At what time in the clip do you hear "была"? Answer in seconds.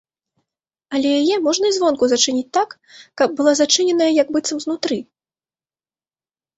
3.43-3.53